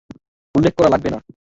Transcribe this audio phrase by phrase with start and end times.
[0.55, 1.19] উল্লেখ করা লাগবে না।